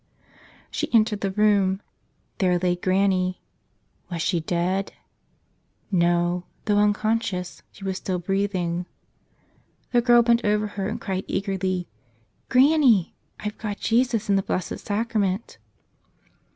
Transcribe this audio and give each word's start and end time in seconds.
She 0.71 0.91
entered 0.95 1.21
the 1.21 1.29
room. 1.29 1.79
There 2.39 2.57
lay 2.57 2.75
Granny. 2.75 3.39
Was 4.09 4.23
she 4.23 4.39
dead? 4.39 4.93
No; 5.91 6.45
though 6.65 6.79
unconscious, 6.79 7.61
she 7.71 7.83
was 7.83 7.97
still 7.97 8.19
breath¬ 8.19 8.55
ing. 8.55 8.87
The 9.91 10.01
girl 10.01 10.23
bent 10.23 10.43
over 10.43 10.65
her 10.69 10.87
and 10.89 10.99
cried 10.99 11.25
eagerly, 11.27 11.87
''Granny, 12.49 13.13
I've 13.39 13.59
got 13.59 13.77
Jesus 13.77 14.27
in 14.27 14.37
the 14.37 14.41
Blessed 14.41 14.79
Sacrament." 14.79 15.59